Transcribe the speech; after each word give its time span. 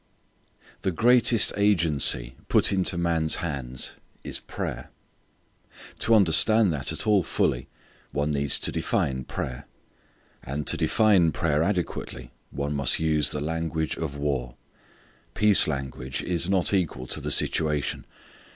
_The 0.81 0.89
greatest 0.91 1.53
agency 1.55 2.35
put 2.47 2.71
into 2.73 2.97
man's 2.97 3.35
hands 3.35 3.97
is 4.23 4.39
prayer. 4.39 4.89
To 5.99 6.15
understand 6.15 6.73
that 6.73 6.91
at 6.91 7.05
all 7.05 7.21
fully 7.21 7.67
one 8.11 8.31
needs 8.31 8.57
to 8.61 8.71
define 8.71 9.25
prayer. 9.25 9.67
And 10.43 10.65
to 10.65 10.75
define 10.75 11.33
prayer 11.33 11.61
adequately 11.61 12.31
one 12.49 12.73
must 12.73 12.97
use 12.97 13.29
the 13.29 13.41
language 13.41 13.95
of 13.95 14.17
war. 14.17 14.55
Peace 15.35 15.67
language 15.67 16.23
is 16.23 16.49
not 16.49 16.73
equal 16.73 17.05
to 17.05 17.21
the 17.21 17.29
situation. 17.29 18.07